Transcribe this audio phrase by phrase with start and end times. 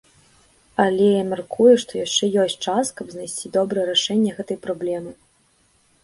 [0.83, 5.13] Але я мяркую, што яшчэ ёсць час, каб знайсці добрае рашэнне гэтай праблемы.